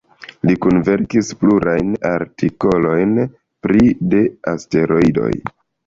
Li 0.49 0.53
kunverkis 0.63 1.29
plurajn 1.41 1.93
artikolojn 2.13 3.15
pri 3.69 3.95
de 4.15 4.27
asteroidoj. 4.59 5.35